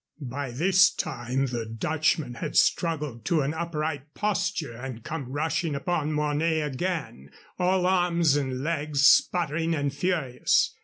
[0.31, 6.11] By this time the Dutchman had struggled to an upright posture and came rushing upon
[6.13, 10.73] Mornay again, all arms and legs, sputtering and furious.